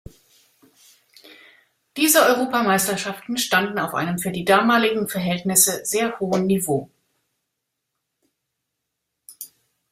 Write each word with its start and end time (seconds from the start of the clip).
Diese 1.95 2.23
Europameisterschaften 2.25 3.37
standen 3.37 3.77
auf 3.77 3.93
einem 3.93 4.17
für 4.17 4.31
die 4.31 4.45
damaligen 4.45 5.07
Verhältnisse 5.07 5.85
sehr 5.85 6.19
hohen 6.19 6.47
Niveau. 6.47 6.89